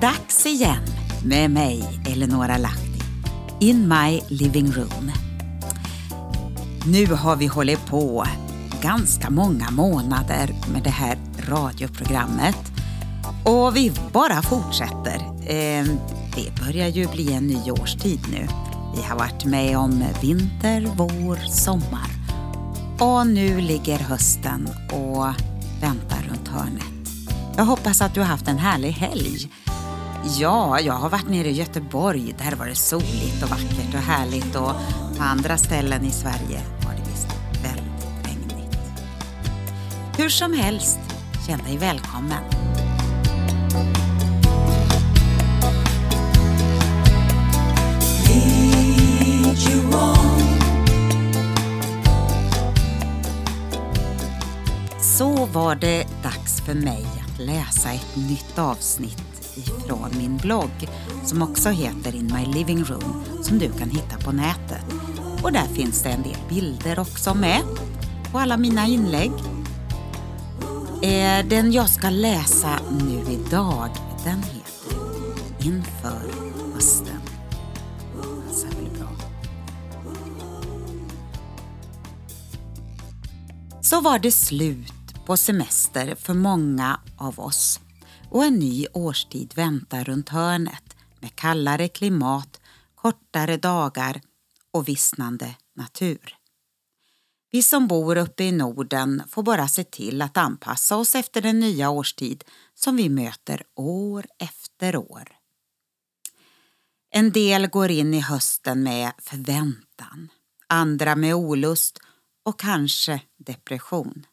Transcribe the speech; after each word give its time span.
Dags 0.00 0.46
igen 0.46 0.84
med 1.24 1.50
mig, 1.50 2.02
Eleonora 2.12 2.56
Lahti, 2.58 3.02
in 3.60 3.88
my 3.88 4.20
living 4.28 4.72
room. 4.72 5.12
Nu 6.86 7.06
har 7.06 7.36
vi 7.36 7.46
hållit 7.46 7.86
på 7.86 8.26
ganska 8.82 9.30
många 9.30 9.70
månader 9.70 10.54
med 10.72 10.82
det 10.82 10.90
här 10.90 11.18
radioprogrammet 11.48 12.56
och 13.44 13.76
vi 13.76 13.92
bara 14.12 14.42
fortsätter. 14.42 15.20
Ehm, 15.46 15.98
det 16.34 16.64
börjar 16.64 16.88
ju 16.88 17.08
bli 17.08 17.32
en 17.32 17.46
ny 17.46 17.70
årstid 17.70 18.20
nu. 18.32 18.46
Vi 18.96 19.02
har 19.02 19.18
varit 19.18 19.44
med 19.44 19.78
om 19.78 20.04
vinter, 20.22 20.88
vår, 20.96 21.36
sommar 21.50 22.10
och 22.98 23.26
nu 23.26 23.60
ligger 23.60 23.98
hösten 23.98 24.68
och 24.92 25.26
väntar 25.80 26.22
runt 26.30 26.48
hörnet. 26.48 26.84
Jag 27.56 27.64
hoppas 27.64 28.02
att 28.02 28.14
du 28.14 28.20
har 28.20 28.26
haft 28.26 28.48
en 28.48 28.58
härlig 28.58 28.90
helg. 28.90 29.50
Ja, 30.24 30.80
jag 30.80 30.94
har 30.94 31.10
varit 31.10 31.28
nere 31.28 31.48
i 31.48 31.52
Göteborg. 31.52 32.34
Där 32.38 32.56
var 32.56 32.66
det 32.66 32.74
soligt 32.74 33.42
och 33.42 33.48
vackert 33.50 33.94
och 33.94 34.00
härligt 34.00 34.56
och 34.56 34.72
på 35.16 35.22
andra 35.22 35.58
ställen 35.58 36.04
i 36.04 36.10
Sverige 36.10 36.62
var 36.84 36.92
det 36.92 37.10
visst 37.10 37.28
väldigt 37.62 38.26
regnigt. 38.26 38.78
Hur 40.18 40.28
som 40.28 40.52
helst, 40.52 40.98
känn 41.46 41.60
dig 41.66 41.78
välkommen. 41.78 42.44
Så 55.00 55.46
var 55.46 55.74
det 55.74 56.06
dags 56.22 56.60
för 56.60 56.74
mig 56.74 57.06
att 57.24 57.38
läsa 57.38 57.92
ett 57.92 58.16
nytt 58.16 58.58
avsnitt 58.58 59.29
ifrån 59.56 60.10
min 60.18 60.36
blogg 60.36 60.88
som 61.24 61.42
också 61.42 61.68
heter 61.68 62.14
In 62.14 62.32
My 62.34 62.54
Living 62.54 62.84
Room 62.84 63.24
som 63.42 63.58
du 63.58 63.72
kan 63.72 63.90
hitta 63.90 64.18
på 64.24 64.32
nätet. 64.32 64.84
Och 65.42 65.52
där 65.52 65.66
finns 65.66 66.02
det 66.02 66.08
en 66.08 66.22
del 66.22 66.36
bilder 66.48 66.98
också 66.98 67.34
med 67.34 67.62
på 68.32 68.38
alla 68.38 68.56
mina 68.56 68.86
inlägg. 68.86 69.32
Eh, 71.02 71.46
den 71.46 71.72
jag 71.72 71.88
ska 71.88 72.10
läsa 72.10 72.80
nu 73.00 73.32
idag 73.32 73.90
den 74.24 74.42
heter 74.42 74.60
Inför 75.66 76.32
hösten. 76.74 77.20
Passar 78.48 78.68
väl 78.68 78.98
bra. 78.98 79.08
Så 83.82 84.00
var 84.00 84.18
det 84.18 84.32
slut 84.32 85.26
på 85.26 85.36
semester 85.36 86.14
för 86.14 86.34
många 86.34 87.00
av 87.16 87.40
oss 87.40 87.80
och 88.30 88.44
en 88.44 88.58
ny 88.58 88.86
årstid 88.92 89.52
väntar 89.56 90.04
runt 90.04 90.28
hörnet 90.28 90.96
med 91.20 91.36
kallare 91.36 91.88
klimat, 91.88 92.60
kortare 92.94 93.56
dagar 93.56 94.20
och 94.70 94.88
vissnande 94.88 95.54
natur. 95.76 96.36
Vi 97.52 97.62
som 97.62 97.88
bor 97.88 98.16
uppe 98.16 98.44
i 98.44 98.52
Norden 98.52 99.22
får 99.28 99.42
bara 99.42 99.68
se 99.68 99.84
till 99.84 100.22
att 100.22 100.36
anpassa 100.36 100.96
oss 100.96 101.14
efter 101.14 101.42
den 101.42 101.60
nya 101.60 101.90
årstid 101.90 102.44
som 102.74 102.96
vi 102.96 103.08
möter 103.08 103.62
år 103.74 104.26
efter 104.38 104.96
år. 104.96 105.36
En 107.10 107.32
del 107.32 107.66
går 107.66 107.90
in 107.90 108.14
i 108.14 108.20
hösten 108.20 108.82
med 108.82 109.12
förväntan, 109.18 110.28
andra 110.66 111.16
med 111.16 111.34
olust 111.34 111.98
och 112.42 112.60
kanske 112.60 113.20
depression. 113.38 114.26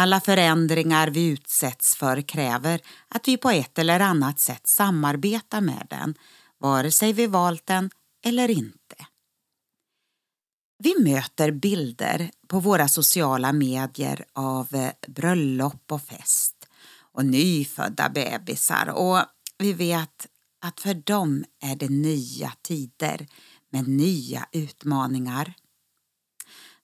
Alla 0.00 0.20
förändringar 0.20 1.08
vi 1.08 1.26
utsätts 1.26 1.96
för 1.96 2.20
kräver 2.20 2.80
att 3.08 3.28
vi 3.28 3.36
på 3.36 3.50
ett 3.50 3.78
eller 3.78 4.00
annat 4.00 4.40
sätt 4.40 4.66
samarbetar 4.66 5.60
med 5.60 5.86
den, 5.90 6.14
vare 6.58 6.90
sig 6.90 7.12
vi 7.12 7.26
valt 7.26 7.66
den 7.66 7.90
eller 8.24 8.50
inte. 8.50 8.96
Vi 10.78 10.94
möter 11.04 11.50
bilder 11.50 12.30
på 12.48 12.60
våra 12.60 12.88
sociala 12.88 13.52
medier 13.52 14.24
av 14.32 14.74
eh, 14.74 14.92
bröllop 15.08 15.92
och 15.92 16.02
fest 16.02 16.68
och 17.12 17.24
nyfödda 17.24 18.08
bebisar 18.08 18.88
och 18.88 19.18
vi 19.58 19.72
vet 19.72 20.26
att 20.60 20.80
för 20.80 20.94
dem 20.94 21.44
är 21.62 21.76
det 21.76 21.88
nya 21.88 22.52
tider 22.62 23.26
med 23.70 23.88
nya 23.88 24.46
utmaningar. 24.52 25.54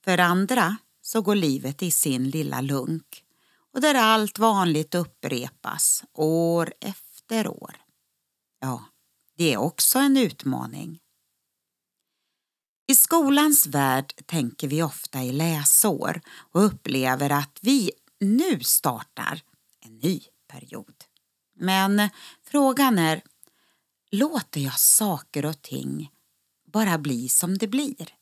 För 0.04 0.19
andra 0.19 0.77
så 1.06 1.22
går 1.22 1.34
livet 1.34 1.82
i 1.82 1.90
sin 1.90 2.30
lilla 2.30 2.60
lunk 2.60 3.24
och 3.72 3.80
där 3.80 3.94
allt 3.94 4.38
vanligt 4.38 4.94
upprepas 4.94 6.04
år 6.12 6.74
efter 6.80 7.48
år. 7.48 7.76
Ja, 8.60 8.84
det 9.36 9.52
är 9.52 9.56
också 9.56 9.98
en 9.98 10.16
utmaning. 10.16 11.00
I 12.86 12.94
skolans 12.94 13.66
värld 13.66 14.12
tänker 14.26 14.68
vi 14.68 14.82
ofta 14.82 15.22
i 15.22 15.32
läsår 15.32 16.20
och 16.28 16.64
upplever 16.64 17.30
att 17.30 17.58
vi 17.62 17.90
nu 18.20 18.60
startar 18.60 19.42
en 19.80 19.98
ny 19.98 20.20
period. 20.48 21.04
Men 21.54 22.10
frågan 22.42 22.98
är, 22.98 23.22
låter 24.10 24.60
jag 24.60 24.80
saker 24.80 25.46
och 25.46 25.62
ting 25.62 26.12
bara 26.72 26.98
bli 26.98 27.28
som 27.28 27.58
det 27.58 27.68
blir? 27.68 28.14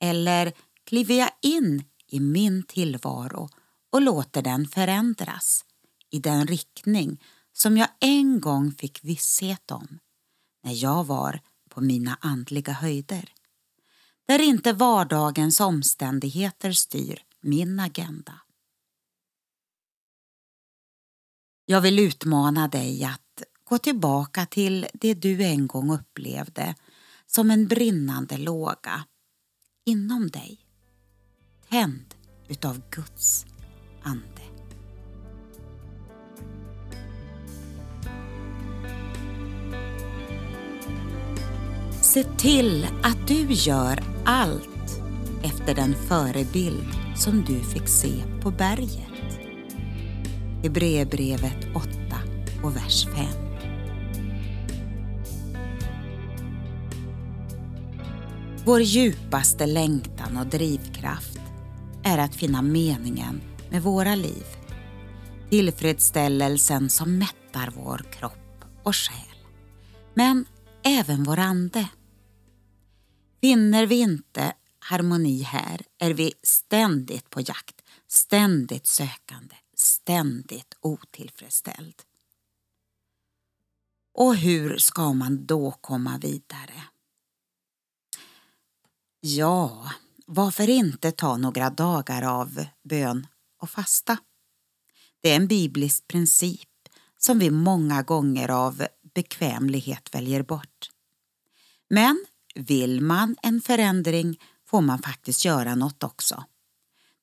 Eller 0.00 0.52
kliver 0.90 1.14
jag 1.14 1.30
in 1.40 1.84
i 2.06 2.20
min 2.20 2.62
tillvaro 2.62 3.48
och 3.90 4.02
låter 4.02 4.42
den 4.42 4.68
förändras 4.68 5.64
i 6.10 6.18
den 6.18 6.46
riktning 6.46 7.22
som 7.52 7.76
jag 7.76 7.88
en 8.00 8.40
gång 8.40 8.72
fick 8.72 9.04
visshet 9.04 9.70
om 9.70 9.98
när 10.64 10.82
jag 10.82 11.04
var 11.04 11.40
på 11.68 11.80
mina 11.80 12.18
andliga 12.20 12.72
höjder. 12.72 13.32
Där 14.26 14.38
inte 14.38 14.72
vardagens 14.72 15.60
omständigheter 15.60 16.72
styr 16.72 17.22
min 17.40 17.80
agenda. 17.80 18.40
Jag 21.64 21.80
vill 21.80 21.98
utmana 21.98 22.68
dig 22.68 23.04
att 23.04 23.42
gå 23.64 23.78
tillbaka 23.78 24.46
till 24.46 24.86
det 24.94 25.14
du 25.14 25.42
en 25.44 25.66
gång 25.66 25.90
upplevde 25.90 26.74
som 27.26 27.50
en 27.50 27.66
brinnande 27.68 28.36
låga 28.36 29.04
inom 29.84 30.30
dig 30.30 30.66
tänd 31.70 32.14
utav 32.48 32.80
Guds 32.90 33.46
ande. 34.02 34.24
Se 42.02 42.24
till 42.24 42.86
att 43.02 43.28
du 43.28 43.46
gör 43.52 44.02
allt 44.24 45.02
efter 45.42 45.74
den 45.74 45.94
förebild 45.94 46.88
som 47.16 47.44
du 47.44 47.60
fick 47.60 47.88
se 47.88 48.22
på 48.42 48.50
berget. 48.50 49.40
Hebreerbrevet 50.62 51.66
8 51.74 51.88
och 52.62 52.76
vers 52.76 53.06
5. 53.06 53.50
Vår 58.64 58.80
djupaste 58.80 59.66
längtan 59.66 60.36
och 60.36 60.46
drivkraft 60.46 61.29
är 62.10 62.18
att 62.18 62.34
finna 62.34 62.62
meningen 62.62 63.40
med 63.70 63.82
våra 63.82 64.14
liv. 64.14 64.44
Tillfredsställelsen 65.50 66.90
som 66.90 67.18
mättar 67.18 67.72
vår 67.76 67.98
kropp 68.12 68.64
och 68.82 68.96
själ. 68.96 69.46
Men 70.14 70.44
även 70.82 71.24
vår 71.24 71.38
ande. 71.38 71.88
Finner 73.40 73.86
vi 73.86 74.00
inte 74.00 74.52
harmoni 74.78 75.42
här 75.42 75.82
är 75.98 76.14
vi 76.14 76.32
ständigt 76.42 77.30
på 77.30 77.40
jakt, 77.40 77.82
ständigt 78.06 78.86
sökande, 78.86 79.54
ständigt 79.74 80.76
otillfredsställd. 80.80 82.02
Och 84.14 84.36
hur 84.36 84.78
ska 84.78 85.12
man 85.12 85.46
då 85.46 85.70
komma 85.70 86.18
vidare? 86.18 86.82
Ja, 89.20 89.90
varför 90.32 90.68
inte 90.68 91.12
ta 91.12 91.36
några 91.36 91.70
dagar 91.70 92.22
av 92.22 92.64
bön 92.82 93.26
och 93.58 93.70
fasta? 93.70 94.18
Det 95.20 95.30
är 95.30 95.36
en 95.36 95.46
biblisk 95.46 96.08
princip 96.08 96.68
som 97.18 97.38
vi 97.38 97.50
många 97.50 98.02
gånger 98.02 98.48
av 98.48 98.86
bekvämlighet 99.14 100.14
väljer 100.14 100.42
bort. 100.42 100.90
Men 101.88 102.24
vill 102.54 103.00
man 103.00 103.36
en 103.42 103.60
förändring 103.60 104.40
får 104.66 104.80
man 104.80 105.02
faktiskt 105.02 105.44
göra 105.44 105.74
något 105.74 106.02
också. 106.02 106.44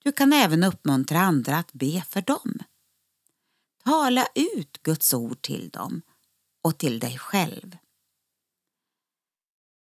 Du 0.04 0.12
kan 0.12 0.34
även 0.34 0.64
uppmuntra 0.64 1.20
andra 1.20 1.58
att 1.58 1.74
be 1.74 2.04
för 2.10 2.22
dem. 2.22 2.60
Tala 3.84 4.28
ut 4.36 4.84
Guds 4.84 5.14
ord 5.14 5.42
till 5.42 5.70
dem 5.70 6.02
och 6.62 6.78
till 6.78 7.00
dig 7.00 7.18
själv. 7.18 7.78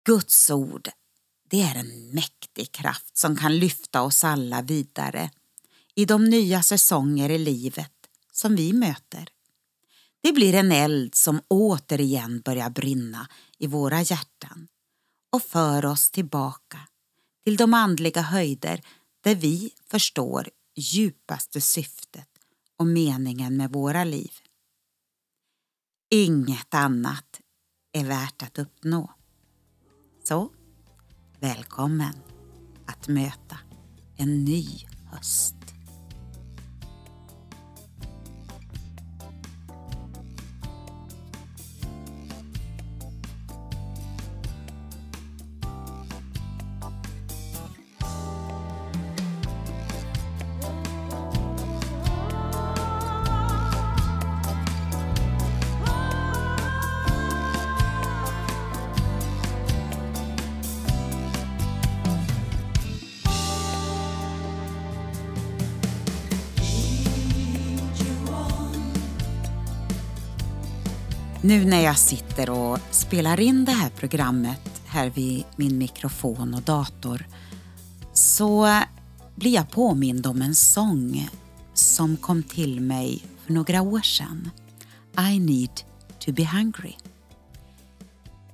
Guds 0.04 0.50
ord 0.50 0.88
det 1.52 1.60
är 1.62 1.75
en 1.75 2.10
mäktig 2.10 2.72
kraft 2.72 3.16
som 3.16 3.37
kan 3.37 3.58
lyfta 3.58 4.02
oss 4.02 4.25
alla 4.25 4.62
vidare 4.62 5.31
i 5.94 6.04
de 6.04 6.25
nya 6.25 6.62
säsonger 6.62 7.31
i 7.31 7.38
livet 7.38 7.93
som 8.32 8.56
vi 8.56 8.72
möter. 8.72 9.28
Det 10.22 10.32
blir 10.32 10.54
en 10.54 10.72
eld 10.72 11.14
som 11.14 11.40
återigen 11.49 12.40
börjar 12.40 12.70
brinna 12.70 13.28
i 13.58 13.66
våra 13.66 14.02
hjärtan 14.02 14.69
och 15.32 15.43
för 15.43 15.84
oss 15.84 16.10
tillbaka 16.10 16.78
till 17.44 17.56
de 17.56 17.75
andliga 17.75 18.22
höjder 18.22 18.82
där 19.20 19.34
vi 19.34 19.70
förstår 19.87 20.50
djupaste 20.76 21.60
syftet 21.60 22.28
och 22.76 22.87
meningen 22.87 23.56
med 23.56 23.72
våra 23.72 24.05
liv. 24.05 24.32
Inget 26.10 26.75
annat 26.75 27.40
är 27.93 28.05
värt 28.05 28.43
att 28.43 28.58
uppnå. 28.58 29.12
Så, 30.25 30.50
välkommen 31.43 32.15
att 32.87 33.09
möta 33.09 33.59
en 34.17 34.44
ny 34.44 34.67
höst. 35.11 35.62
Nu 71.44 71.65
när 71.65 71.81
jag 71.81 71.99
sitter 71.99 72.50
och 72.50 72.79
spelar 72.91 73.41
in 73.41 73.65
det 73.65 73.73
här 73.73 73.91
programmet 73.91 74.83
här 74.87 75.11
vid 75.11 75.44
min 75.56 75.79
mikrofon 75.79 76.55
och 76.55 76.62
dator 76.62 77.27
så 78.12 78.81
blir 79.35 79.55
jag 79.55 79.71
påmind 79.71 80.27
om 80.27 80.43
en 80.43 80.55
sång 80.55 81.31
som 81.75 82.17
kom 82.17 82.43
till 82.43 82.81
mig 82.81 83.25
för 83.47 83.53
några 83.53 83.83
år 83.83 84.00
sedan. 84.00 84.50
I 85.33 85.39
need 85.39 85.81
to 86.19 86.33
be 86.33 86.47
hungry. 86.47 86.94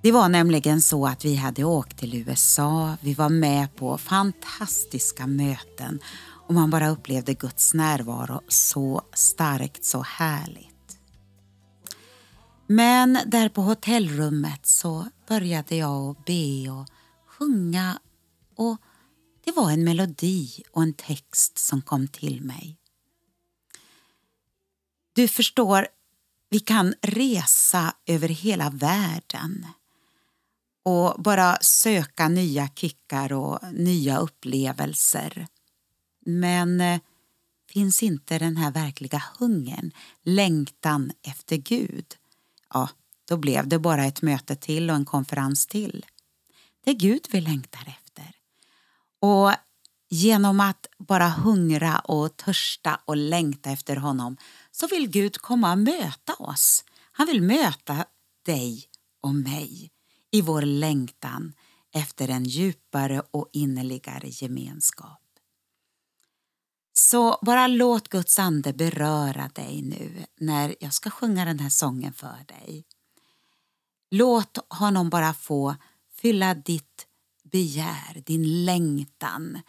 Det 0.02 0.12
var 0.12 0.28
nämligen 0.28 0.82
så 0.82 1.06
att 1.06 1.24
vi 1.24 1.34
hade 1.34 1.64
åkt 1.64 1.98
till 1.98 2.14
USA, 2.14 2.96
vi 3.00 3.14
var 3.14 3.28
med 3.28 3.76
på 3.76 3.98
fantastiska 3.98 5.26
möten 5.26 6.00
och 6.46 6.54
man 6.54 6.70
bara 6.70 6.88
upplevde 6.88 7.34
Guds 7.34 7.74
närvaro 7.74 8.40
så 8.48 9.02
starkt, 9.14 9.84
så 9.84 10.02
härligt. 10.02 10.77
Men 12.70 13.18
där 13.26 13.48
på 13.48 13.62
hotellrummet 13.62 14.66
så 14.66 15.08
började 15.26 15.76
jag 15.76 16.10
att 16.10 16.24
be 16.24 16.70
och 16.70 16.88
sjunga 17.26 17.98
och 18.56 18.76
det 19.44 19.52
var 19.52 19.70
en 19.70 19.84
melodi 19.84 20.62
och 20.72 20.82
en 20.82 20.94
text 20.94 21.58
som 21.58 21.82
kom 21.82 22.08
till 22.08 22.42
mig. 22.42 22.76
Du 25.12 25.28
förstår, 25.28 25.88
vi 26.50 26.60
kan 26.60 26.94
resa 27.02 27.94
över 28.06 28.28
hela 28.28 28.70
världen 28.70 29.66
och 30.82 31.22
bara 31.22 31.58
söka 31.60 32.28
nya 32.28 32.68
kickar 32.68 33.32
och 33.32 33.58
nya 33.72 34.18
upplevelser. 34.18 35.46
Men 36.26 36.80
eh, 36.80 37.00
finns 37.72 38.02
inte 38.02 38.38
den 38.38 38.56
här 38.56 38.70
verkliga 38.70 39.22
hungern, 39.38 39.92
längtan 40.22 41.12
efter 41.22 41.56
Gud, 41.56 42.17
ja, 42.74 42.88
då 43.28 43.36
blev 43.36 43.68
det 43.68 43.78
bara 43.78 44.04
ett 44.04 44.22
möte 44.22 44.56
till 44.56 44.90
och 44.90 44.96
en 44.96 45.04
konferens 45.04 45.66
till. 45.66 46.06
Det 46.84 46.90
är 46.90 46.94
Gud 46.94 47.26
vi 47.30 47.40
längtar 47.40 47.94
efter. 47.98 48.32
Och 49.20 49.52
genom 50.08 50.60
att 50.60 50.86
bara 50.98 51.28
hungra 51.28 51.98
och 51.98 52.36
törsta 52.36 53.00
och 53.04 53.16
längta 53.16 53.70
efter 53.70 53.96
honom 53.96 54.36
så 54.70 54.86
vill 54.86 55.10
Gud 55.10 55.38
komma 55.38 55.72
och 55.72 55.78
möta 55.78 56.34
oss. 56.34 56.84
Han 57.12 57.26
vill 57.26 57.42
möta 57.42 58.04
dig 58.44 58.84
och 59.20 59.34
mig 59.34 59.90
i 60.30 60.40
vår 60.40 60.62
längtan 60.62 61.52
efter 61.94 62.28
en 62.28 62.44
djupare 62.44 63.22
och 63.30 63.48
innerligare 63.52 64.28
gemenskap. 64.28 65.27
Så 67.10 67.38
bara 67.42 67.66
låt 67.66 68.08
Guds 68.08 68.38
ande 68.38 68.72
beröra 68.72 69.50
dig 69.54 69.82
nu 69.82 70.26
när 70.40 70.74
jag 70.80 70.94
ska 70.94 71.10
sjunga 71.10 71.44
den 71.44 71.58
här 71.58 71.68
sången 71.68 72.12
för 72.12 72.44
dig. 72.48 72.84
Låt 74.10 74.58
honom 74.68 75.10
bara 75.10 75.34
få 75.34 75.76
fylla 76.16 76.54
ditt 76.54 77.06
begär, 77.44 78.22
din 78.26 78.64
längtan. 78.64 79.60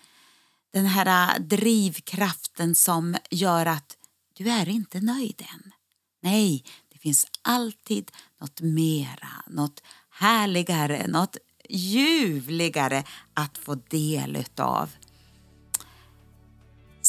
Den 0.72 0.86
här 0.86 1.36
äh, 1.36 1.42
drivkraften 1.42 2.76
som 2.76 3.18
gör 3.32 3.66
att 3.66 3.98
du 4.34 4.50
är 4.50 4.70
inte 4.70 5.02
nöjd 5.02 5.42
än. 5.54 5.72
Nej, 6.22 6.64
det 6.90 6.98
finns 6.98 7.28
alltid 7.42 8.12
något 8.42 8.62
mera, 8.62 9.44
något 9.48 9.84
härligare, 10.10 11.08
något 11.08 11.38
ljuvligare 11.70 13.04
att 13.34 13.58
få 13.58 13.76
del 13.76 14.36
utav. 14.36 14.90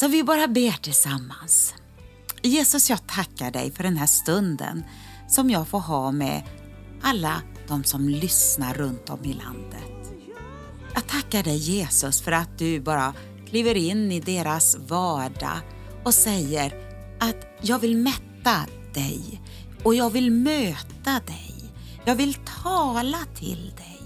Så 0.00 0.08
vi 0.08 0.24
bara 0.24 0.48
ber 0.48 0.82
tillsammans. 0.82 1.74
Jesus, 2.42 2.90
jag 2.90 3.06
tackar 3.06 3.50
dig 3.50 3.72
för 3.72 3.82
den 3.82 3.96
här 3.96 4.06
stunden 4.06 4.84
som 5.28 5.50
jag 5.50 5.68
får 5.68 5.78
ha 5.78 6.12
med 6.12 6.42
alla 7.02 7.42
de 7.68 7.84
som 7.84 8.08
lyssnar 8.08 8.74
runt 8.74 9.10
om 9.10 9.24
i 9.24 9.32
landet. 9.32 10.12
Jag 10.94 11.06
tackar 11.06 11.42
dig 11.42 11.56
Jesus 11.56 12.20
för 12.20 12.32
att 12.32 12.58
du 12.58 12.80
bara 12.80 13.14
kliver 13.46 13.76
in 13.76 14.12
i 14.12 14.20
deras 14.20 14.76
vardag 14.88 15.58
och 16.04 16.14
säger 16.14 16.74
att 17.20 17.58
jag 17.60 17.78
vill 17.78 17.96
mätta 17.96 18.66
dig 18.94 19.40
och 19.84 19.94
jag 19.94 20.10
vill 20.10 20.30
möta 20.30 21.20
dig. 21.26 21.54
Jag 22.04 22.14
vill 22.14 22.34
tala 22.62 23.18
till 23.34 23.72
dig 23.76 24.00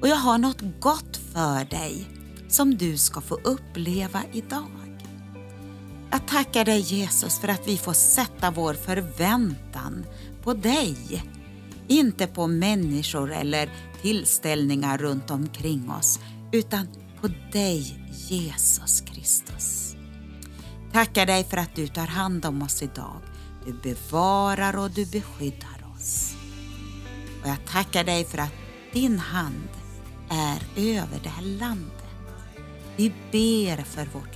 och 0.00 0.08
jag 0.08 0.16
har 0.16 0.38
något 0.38 0.80
gott 0.80 1.20
för 1.32 1.64
dig 1.64 2.08
som 2.48 2.76
du 2.76 2.96
ska 2.96 3.20
få 3.20 3.34
uppleva 3.34 4.22
idag. 4.32 4.85
Jag 6.10 6.28
tackar 6.28 6.64
dig 6.64 6.80
Jesus 6.80 7.38
för 7.38 7.48
att 7.48 7.68
vi 7.68 7.76
får 7.76 7.92
sätta 7.92 8.50
vår 8.50 8.74
förväntan 8.74 10.06
på 10.42 10.54
dig. 10.54 11.24
Inte 11.88 12.26
på 12.26 12.46
människor 12.46 13.32
eller 13.32 13.70
tillställningar 14.02 14.98
runt 14.98 15.30
omkring 15.30 15.90
oss 15.90 16.20
utan 16.52 16.88
på 17.20 17.28
dig 17.52 18.08
Jesus 18.28 19.00
Kristus. 19.00 19.96
Tackar 20.92 21.26
dig 21.26 21.44
för 21.44 21.56
att 21.56 21.74
du 21.74 21.86
tar 21.88 22.06
hand 22.06 22.46
om 22.46 22.62
oss 22.62 22.82
idag. 22.82 23.20
Du 23.66 23.72
bevarar 23.72 24.78
och 24.78 24.90
du 24.90 25.06
beskyddar 25.06 25.86
oss. 25.96 26.34
Och 27.42 27.48
jag 27.48 27.64
tackar 27.66 28.04
dig 28.04 28.24
för 28.24 28.38
att 28.38 28.52
din 28.92 29.18
hand 29.18 29.68
är 30.30 30.62
över 30.76 31.20
det 31.22 31.28
här 31.28 31.42
landet. 31.42 31.92
Vi 32.96 33.12
ber 33.32 33.82
för 33.82 34.06
vårt. 34.12 34.35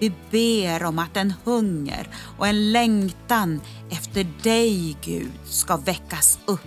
Vi 0.00 0.12
ber 0.30 0.84
om 0.84 0.98
att 0.98 1.16
en 1.16 1.34
hunger 1.44 2.08
och 2.38 2.46
en 2.46 2.72
längtan 2.72 3.60
efter 3.90 4.26
dig, 4.42 4.96
Gud, 5.02 5.32
ska 5.44 5.76
väckas 5.76 6.38
upp 6.46 6.60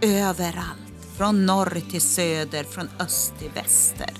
överallt, 0.00 1.06
från 1.16 1.46
norr 1.46 1.82
till 1.90 2.00
söder, 2.00 2.64
från 2.64 2.88
öst 2.98 3.34
till 3.38 3.50
väster. 3.54 4.10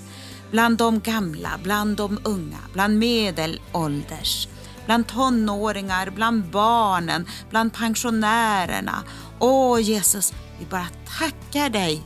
Bland 0.51 0.77
de 0.77 0.99
gamla, 0.99 1.49
bland 1.63 1.97
de 1.97 2.19
unga, 2.23 2.57
bland 2.73 2.97
medelålders, 2.99 4.47
bland 4.85 5.07
tonåringar, 5.07 6.09
bland 6.09 6.43
barnen, 6.43 7.27
bland 7.49 7.73
pensionärerna. 7.73 9.03
Åh 9.39 9.81
Jesus, 9.81 10.33
vi 10.59 10.65
bara 10.65 10.87
tackar 11.19 11.69
dig 11.69 12.01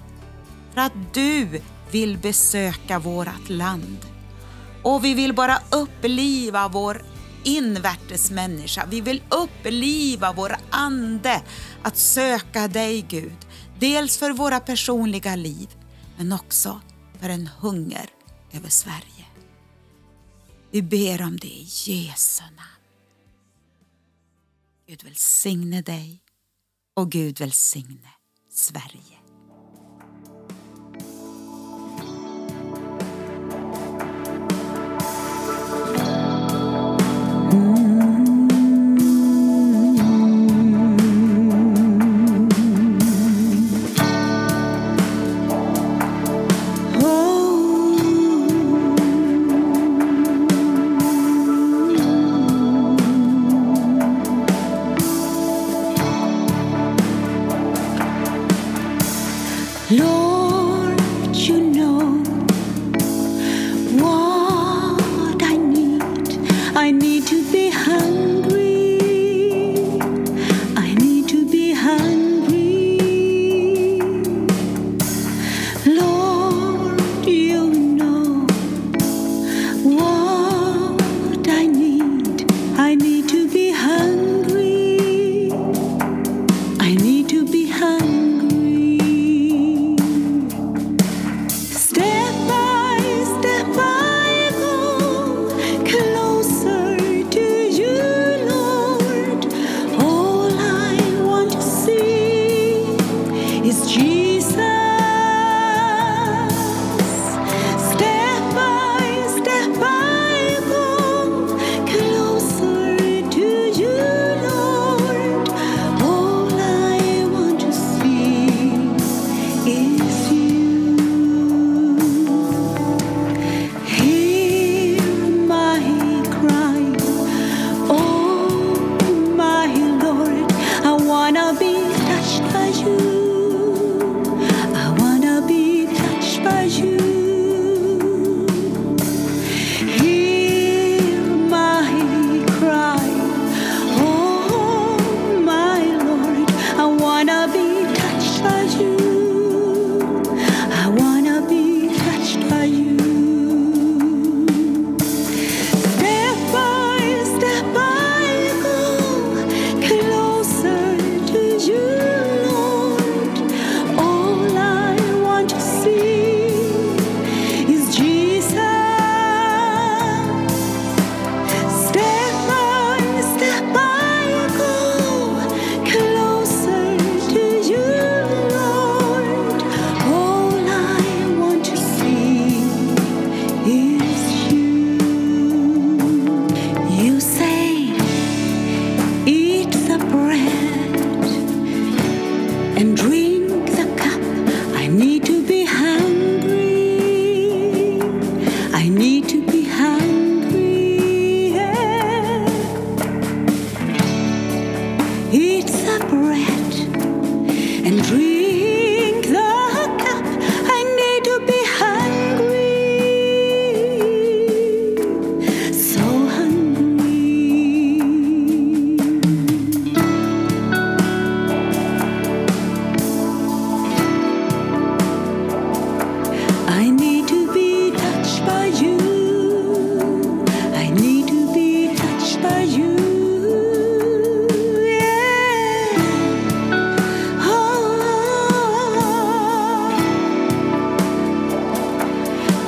för 0.73 0.81
att 0.81 1.13
du 1.13 1.61
vill 1.91 2.17
besöka 2.17 2.99
vårt 2.99 3.49
land. 3.49 4.14
Och 4.85 5.05
vi 5.05 5.13
vill 5.13 5.33
bara 5.33 5.59
uppliva 5.71 6.67
vår 6.67 7.05
invärtes 7.43 8.31
människa. 8.31 8.85
Vi 8.85 9.01
vill 9.01 9.23
uppliva 9.29 10.33
vår 10.33 10.55
ande 10.69 11.41
att 11.83 11.97
söka 11.97 12.67
dig 12.67 13.01
Gud. 13.01 13.37
Dels 13.79 14.17
för 14.17 14.31
våra 14.31 14.59
personliga 14.59 15.35
liv 15.35 15.69
men 16.17 16.33
också 16.33 16.81
för 17.19 17.29
en 17.29 17.47
hunger 17.47 18.09
över 18.51 18.69
Sverige. 18.69 19.25
Vi 20.71 20.81
ber 20.81 21.21
om 21.21 21.37
det 21.37 21.47
i 21.47 21.67
Jesu 21.85 22.43
namn. 22.43 22.81
Gud 24.87 25.03
välsigne 25.03 25.81
dig 25.81 26.21
och 26.95 27.11
Gud 27.11 27.39
välsigne 27.39 28.09
Sverige. 28.51 29.24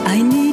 I 0.10 0.22
need 0.22 0.47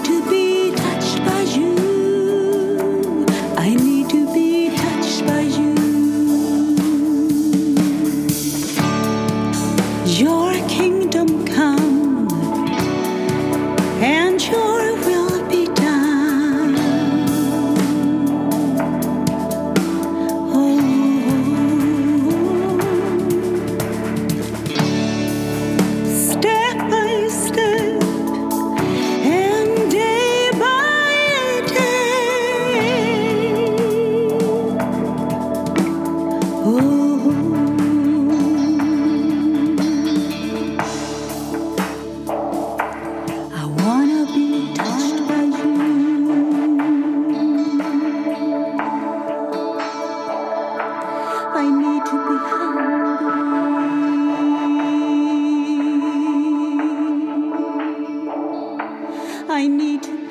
I 59.54 59.68
need 59.68 60.23